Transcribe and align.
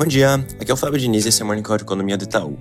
Bom 0.00 0.06
dia, 0.06 0.36
aqui 0.58 0.70
é 0.70 0.72
o 0.72 0.78
Fábio 0.78 0.98
Diniz 0.98 1.26
e 1.26 1.28
esse 1.28 1.42
é 1.42 1.44
o 1.44 1.46
Morning 1.46 1.62
Call 1.62 1.76
de 1.76 1.82
Economia 1.82 2.16
do 2.16 2.24
Itaú. 2.24 2.58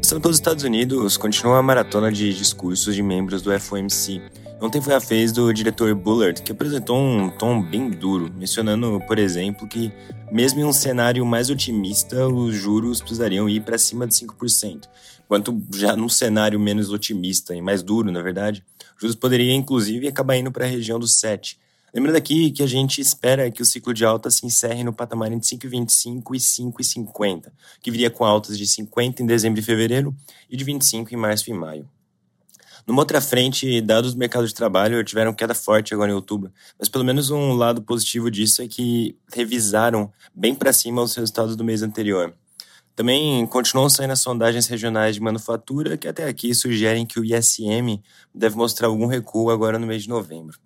Passando 0.00 0.22
pelos 0.22 0.38
Estados 0.38 0.64
Unidos, 0.64 1.18
continua 1.18 1.58
a 1.58 1.62
maratona 1.62 2.10
de 2.10 2.32
discursos 2.32 2.94
de 2.94 3.02
membros 3.02 3.42
do 3.42 3.50
FOMC. 3.60 4.22
Ontem 4.58 4.80
foi 4.80 4.94
a 4.94 4.98
vez 4.98 5.30
do 5.30 5.52
diretor 5.52 5.94
Bullard, 5.94 6.40
que 6.40 6.50
apresentou 6.50 6.96
um 6.96 7.28
tom 7.28 7.60
bem 7.60 7.90
duro, 7.90 8.32
mencionando, 8.34 9.02
por 9.06 9.18
exemplo, 9.18 9.68
que 9.68 9.92
mesmo 10.32 10.60
em 10.60 10.64
um 10.64 10.72
cenário 10.72 11.26
mais 11.26 11.50
otimista, 11.50 12.26
os 12.26 12.54
juros 12.54 13.00
precisariam 13.00 13.46
ir 13.50 13.60
para 13.60 13.76
cima 13.76 14.06
de 14.06 14.14
5%, 14.14 14.88
enquanto 15.26 15.62
já 15.74 15.94
num 15.94 16.08
cenário 16.08 16.58
menos 16.58 16.90
otimista 16.90 17.54
e 17.54 17.60
mais 17.60 17.82
duro, 17.82 18.10
na 18.10 18.22
verdade, 18.22 18.64
os 18.96 19.02
juros 19.02 19.14
poderiam 19.14 19.54
inclusive 19.54 20.08
acabar 20.08 20.38
indo 20.38 20.50
para 20.50 20.64
a 20.64 20.68
região 20.68 20.98
dos 20.98 21.14
7%. 21.16 21.56
Lembrando 21.94 22.16
aqui 22.16 22.50
que 22.50 22.62
a 22.62 22.66
gente 22.66 23.00
espera 23.00 23.50
que 23.50 23.62
o 23.62 23.64
ciclo 23.64 23.94
de 23.94 24.04
alta 24.04 24.30
se 24.30 24.44
encerre 24.44 24.84
no 24.84 24.92
patamar 24.92 25.32
entre 25.32 25.48
5,25 25.48 26.34
e 26.34 26.38
5,50, 26.38 27.50
que 27.80 27.90
viria 27.90 28.10
com 28.10 28.24
altas 28.24 28.58
de 28.58 28.66
50 28.66 29.22
em 29.22 29.26
dezembro 29.26 29.60
e 29.60 29.62
fevereiro 29.62 30.14
e 30.50 30.56
de 30.56 30.64
25 30.64 31.14
em 31.14 31.16
março 31.16 31.48
e 31.48 31.54
maio. 31.54 31.88
Numa 32.86 33.00
outra 33.00 33.20
frente, 33.20 33.80
dados 33.80 34.14
do 34.14 34.18
mercado 34.18 34.46
de 34.46 34.54
trabalho 34.54 35.02
tiveram 35.02 35.34
queda 35.34 35.54
forte 35.54 35.92
agora 35.92 36.10
em 36.10 36.14
outubro, 36.14 36.52
mas 36.78 36.88
pelo 36.88 37.04
menos 37.04 37.30
um 37.30 37.52
lado 37.52 37.82
positivo 37.82 38.30
disso 38.30 38.62
é 38.62 38.68
que 38.68 39.16
revisaram 39.32 40.10
bem 40.34 40.54
para 40.54 40.72
cima 40.72 41.02
os 41.02 41.14
resultados 41.14 41.56
do 41.56 41.64
mês 41.64 41.82
anterior. 41.82 42.34
Também 42.94 43.46
continuam 43.46 43.88
saindo 43.88 44.12
as 44.12 44.20
sondagens 44.20 44.66
regionais 44.66 45.14
de 45.14 45.22
manufatura, 45.22 45.96
que 45.96 46.08
até 46.08 46.24
aqui 46.24 46.54
sugerem 46.54 47.06
que 47.06 47.20
o 47.20 47.24
ISM 47.24 48.02
deve 48.34 48.56
mostrar 48.56 48.88
algum 48.88 49.06
recuo 49.06 49.50
agora 49.50 49.78
no 49.78 49.86
mês 49.86 50.02
de 50.02 50.08
novembro. 50.08 50.58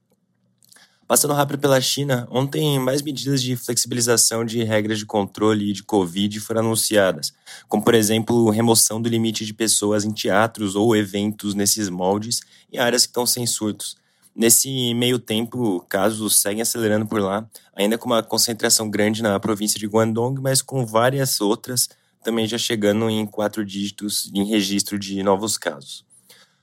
Passando 1.13 1.35
rápido 1.35 1.59
pela 1.59 1.79
China, 1.79 2.27
ontem 2.31 2.79
mais 2.79 3.03
medidas 3.03 3.43
de 3.43 3.55
flexibilização 3.55 4.47
de 4.47 4.65
regras 4.65 4.99
de 4.99 5.05
controle 5.05 5.71
de 5.75 5.83
Covid 5.83 6.41
foram 6.41 6.63
anunciadas, 6.63 7.35
como 7.69 7.85
por 7.85 7.95
exemplo 7.95 8.49
remoção 8.49 8.99
do 8.99 9.11
limite 9.11 9.45
de 9.45 9.53
pessoas 9.53 10.07
em 10.07 10.11
teatros 10.11 10.75
ou 10.75 10.97
eventos 10.97 11.55
nesses 11.55 11.91
moldes 11.91 12.41
em 12.73 12.79
áreas 12.79 13.05
que 13.05 13.11
estão 13.11 13.27
sem 13.27 13.47
surtos. 13.47 13.95
Nesse 14.35 14.95
meio 14.95 15.19
tempo, 15.19 15.85
casos 15.87 16.41
seguem 16.41 16.63
acelerando 16.63 17.05
por 17.05 17.21
lá, 17.21 17.47
ainda 17.77 17.99
com 17.99 18.07
uma 18.07 18.23
concentração 18.23 18.89
grande 18.89 19.23
na 19.23 19.39
província 19.39 19.79
de 19.79 19.87
Guangdong, 19.87 20.41
mas 20.41 20.63
com 20.63 20.87
várias 20.87 21.43
outras 21.43 21.91
também 22.25 22.47
já 22.47 22.57
chegando 22.57 23.11
em 23.11 23.27
quatro 23.27 23.67
dígitos 23.67 24.31
em 24.33 24.47
registro 24.47 24.99
de 24.99 25.23
novos 25.23 25.59
casos. 25.59 26.11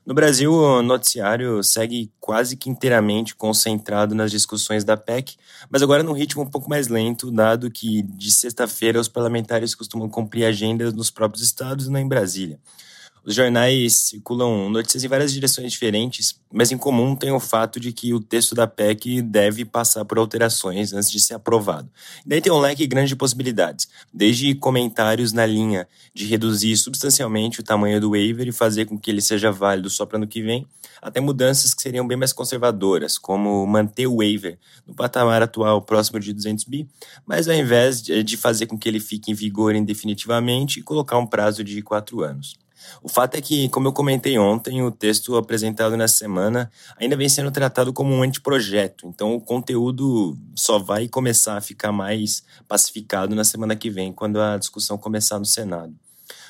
No 0.10 0.16
Brasil, 0.16 0.52
o 0.52 0.82
noticiário 0.82 1.62
segue 1.62 2.12
quase 2.20 2.58
que 2.58 2.68
inteiramente 2.68 3.36
concentrado 3.36 4.16
nas 4.16 4.32
discussões 4.32 4.84
da 4.84 4.98
PEC, 4.98 5.38
mas 5.70 5.84
agora 5.84 6.02
num 6.02 6.14
ritmo 6.14 6.42
um 6.42 6.50
pouco 6.50 6.68
mais 6.68 6.88
lento, 6.88 7.30
dado 7.30 7.70
que 7.70 8.02
de 8.02 8.32
sexta-feira 8.32 9.00
os 9.00 9.08
parlamentares 9.08 9.76
costumam 9.76 10.10
cumprir 10.10 10.46
agendas 10.46 10.94
nos 10.94 11.12
próprios 11.12 11.44
estados 11.44 11.86
e 11.86 11.92
não 11.92 12.00
em 12.00 12.08
Brasília. 12.08 12.60
Os 13.25 13.36
jornais 13.36 13.94
circulam 13.94 14.70
notícias 14.70 15.03
em 15.03 15.08
várias 15.08 15.34
direções 15.34 15.72
diferentes, 15.72 16.39
mas 16.52 16.72
em 16.72 16.78
comum 16.78 17.16
tem 17.16 17.31
o 17.31 17.39
fato 17.39 17.80
de 17.80 17.92
que 17.92 18.14
o 18.14 18.20
texto 18.20 18.56
da 18.56 18.66
PEC 18.66 19.22
deve 19.22 19.66
passar 19.66 20.06
por 20.06 20.17
alterações 20.17 20.94
antes 20.94 21.12
de 21.12 21.20
ser 21.20 21.34
aprovado. 21.34 21.90
E 22.25 22.30
daí 22.30 22.42
tem 22.42 22.52
um 22.52 22.59
leque 22.59 22.88
grande 22.88 23.09
de 23.09 23.16
possibilidades, 23.16 23.90
desde 24.14 24.56
comentários 24.56 25.34
na 25.34 25.45
linha 25.45 25.88
de 26.14 26.25
reduzir 26.25 26.78
substancialmente 26.78 27.59
o 27.59 27.64
tamanho 27.64 28.00
do 28.00 28.12
waiver 28.12 28.47
e 28.47 28.52
fazer 28.53 28.86
com 28.86 28.97
que 28.97 29.12
ele 29.12 29.22
seja 29.22 29.52
válido 29.52 29.90
só 29.90 30.06
para 30.06 30.17
ano 30.17 30.28
que 30.28 30.42
vem, 30.42 30.66
até 31.02 31.20
mudanças 31.20 31.73
que 31.73 31.81
seriam 31.81 32.08
bem 32.08 32.17
mais 32.17 32.31
conservadoras, 32.31 33.17
como 33.17 33.66
manter 33.67 34.08
o 34.08 34.17
waiver 34.17 34.58
no 34.88 34.94
patamar 34.94 35.42
atual 35.42 35.81
próximo 35.81 36.20
de 36.20 36.34
200 36.34 36.64
bi, 36.64 36.88
mas 37.25 37.47
ao 37.47 37.56
invés 37.56 38.02
de 38.02 38.38
fazer 38.38 38.66
com 38.66 38.78
que 38.78 38.88
ele 38.88 39.00
fique 39.00 39.30
em 39.31 39.34
vigor 39.34 39.75
indefinitivamente, 39.75 40.81
colocar 40.81 41.17
um 41.17 41.28
prazo 41.28 41.64
de 41.64 41.81
quatro 41.81 42.22
anos. 42.22 42.58
O 43.02 43.09
fato 43.09 43.35
é 43.35 43.41
que, 43.41 43.69
como 43.69 43.88
eu 43.88 43.94
comentei 43.94 44.38
ontem, 44.38 44.81
o 44.84 44.91
texto 44.91 45.35
apresentado 45.35 45.95
nessa 45.95 46.16
semana 46.16 46.72
ainda 46.97 47.16
vem 47.16 47.29
sendo 47.29 47.51
tratado 47.51 47.94
como 47.94 48.13
um 48.13 48.23
anteprojeto, 48.23 49.07
então 49.07 49.35
o 49.35 49.41
conteúdo 49.41 50.38
só 50.56 50.79
vai 50.79 51.07
começar 51.07 51.57
a 51.57 51.62
ficar 51.62 51.91
mais 51.91 52.44
pacificado 52.68 53.35
na 53.35 53.44
semana 53.44 53.75
que 53.75 53.89
vem, 53.89 54.12
quando 54.12 54.39
a 54.41 54.57
discussão 54.57 54.97
começar 54.97 55.39
no 55.39 55.45
Senado. 55.45 55.94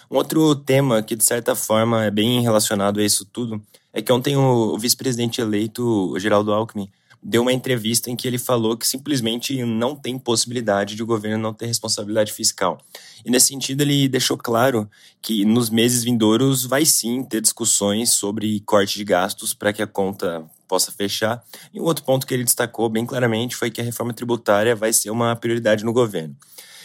Um 0.09 0.17
outro 0.17 0.55
tema 0.55 1.03
que, 1.03 1.15
de 1.15 1.23
certa 1.23 1.55
forma, 1.55 2.03
é 2.03 2.11
bem 2.11 2.41
relacionado 2.41 2.99
a 2.99 3.03
isso 3.03 3.25
tudo 3.25 3.61
é 3.91 4.01
que 4.01 4.11
ontem 4.11 4.37
o 4.37 4.77
vice-presidente 4.77 5.41
eleito, 5.41 6.13
Geraldo 6.19 6.53
Alckmin, 6.53 6.89
deu 7.21 7.41
uma 7.41 7.53
entrevista 7.53 8.09
em 8.09 8.15
que 8.15 8.27
ele 8.27 8.37
falou 8.37 8.77
que 8.77 8.87
simplesmente 8.87 9.63
não 9.63 9.95
tem 9.95 10.17
possibilidade 10.17 10.95
de 10.95 11.03
o 11.03 11.05
governo 11.05 11.37
não 11.37 11.53
ter 11.53 11.65
responsabilidade 11.65 12.31
fiscal. 12.31 12.77
E 13.25 13.29
nesse 13.29 13.47
sentido, 13.47 13.81
ele 13.81 14.07
deixou 14.07 14.37
claro 14.37 14.89
que 15.21 15.43
nos 15.43 15.69
meses 15.69 16.03
vindouros 16.03 16.65
vai 16.65 16.85
sim 16.85 17.23
ter 17.23 17.41
discussões 17.41 18.11
sobre 18.11 18.61
corte 18.61 18.97
de 18.97 19.03
gastos 19.03 19.53
para 19.53 19.73
que 19.73 19.81
a 19.81 19.87
conta 19.87 20.45
possa 20.67 20.91
fechar. 20.91 21.43
E 21.73 21.79
um 21.79 21.83
outro 21.83 22.05
ponto 22.05 22.25
que 22.25 22.33
ele 22.33 22.43
destacou 22.43 22.87
bem 22.87 23.05
claramente 23.05 23.55
foi 23.55 23.69
que 23.69 23.81
a 23.81 23.83
reforma 23.83 24.13
tributária 24.13 24.75
vai 24.75 24.93
ser 24.93 25.09
uma 25.09 25.35
prioridade 25.35 25.83
no 25.83 25.91
governo. 25.91 26.35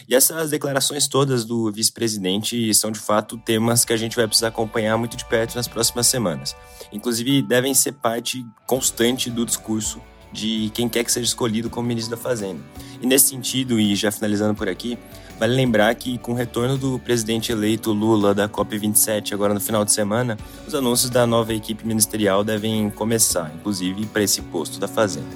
E 0.07 0.15
essas 0.15 0.51
declarações 0.51 1.09
todas 1.09 1.45
do 1.45 1.73
vice-presidente 1.73 2.75
são 2.75 2.91
de 2.91 2.99
fato 2.99 3.39
temas 3.39 3.85
que 3.85 3.93
a 3.93 3.97
gente 3.97 4.17
vai 4.17 4.27
precisar 4.27 4.49
acompanhar 4.49 4.99
muito 4.99 5.17
de 5.17 5.25
perto 5.25 5.55
nas 5.55 5.67
próximas 5.67 6.07
semanas. 6.07 6.55
Inclusive, 6.93 7.41
devem 7.41 7.73
ser 7.73 7.93
parte 7.93 8.45
constante 8.67 9.31
do 9.31 9.47
discurso 9.47 10.01
de 10.35 10.71
quem 10.75 10.89
quer 10.89 11.05
que 11.05 11.13
seja 11.13 11.27
escolhido 11.27 11.71
como 11.71 11.87
ministro 11.87 12.17
da 12.17 12.21
Fazenda. 12.21 12.61
E 13.01 13.07
nesse 13.07 13.29
sentido, 13.29 13.79
e 13.79 13.95
já 13.95 14.11
finalizando 14.11 14.55
por 14.55 14.69
aqui, 14.69 14.99
vale 15.39 15.55
lembrar 15.55 15.95
que 15.95 16.19
com 16.19 16.33
o 16.33 16.35
retorno 16.35 16.77
do 16.77 16.99
presidente 16.99 17.53
eleito 17.53 17.93
Lula 17.93 18.35
da 18.35 18.49
COP27 18.49 19.33
agora 19.33 19.55
no 19.55 19.61
final 19.61 19.85
de 19.85 19.93
semana, 19.93 20.37
os 20.67 20.75
anúncios 20.75 21.11
da 21.11 21.27
nova 21.27 21.55
equipe 21.55 21.87
ministerial 21.87 22.43
devem 22.43 22.91
começar, 22.91 23.53
inclusive 23.55 24.07
para 24.07 24.23
esse 24.23 24.43
posto 24.43 24.81
da 24.81 24.89
Fazenda. 24.89 25.29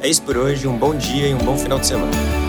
É 0.00 0.08
isso 0.08 0.22
por 0.22 0.36
hoje, 0.36 0.68
um 0.68 0.76
bom 0.76 0.94
dia 0.94 1.28
e 1.28 1.34
um 1.34 1.38
bom 1.38 1.56
final 1.56 1.78
de 1.78 1.86
semana. 1.86 2.43